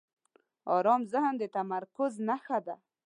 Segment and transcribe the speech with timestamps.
[0.77, 2.75] آرام ذهن د تمرکز نښه ده.